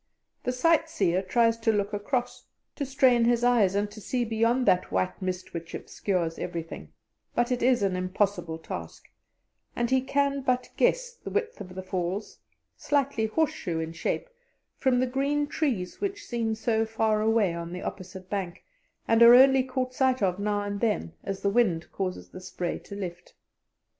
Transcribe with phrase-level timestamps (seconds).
[0.45, 4.65] The sight seer tries to look across, to strain his eyes and to see beyond
[4.65, 6.91] that white mist which obscures everything;
[7.35, 9.09] but it is an impossible task,
[9.75, 12.39] and he can but guess the width of the Falls,
[12.75, 14.27] slightly horseshoe in shape,
[14.79, 18.63] from the green trees which seem so far away on the opposite bank,
[19.07, 22.79] and are only caught sight of now and then as the wind causes the spray
[22.79, 23.35] to lift.